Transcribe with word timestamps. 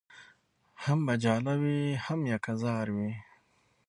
هم 0.83 0.99
به 1.05 1.13
جاله 1.23 1.53
وي 1.61 1.79
هم 2.05 2.19
یکه 2.33 2.53
زار 2.61 2.87
وي 2.95 3.11